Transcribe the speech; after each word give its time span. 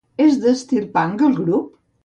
És 0.23 0.39
d'estil 0.45 0.89
punk 0.97 1.23
el 1.29 1.39
grup? 1.43 1.73